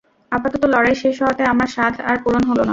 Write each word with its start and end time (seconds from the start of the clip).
আপাতত 0.31 0.63
লড়াই 0.73 0.95
শেষ 1.01 1.15
হওয়াতে 1.21 1.43
আমার 1.53 1.69
সাধ 1.75 1.93
আর 2.09 2.17
পূরণ 2.23 2.43
হল 2.49 2.59
না। 2.59 2.69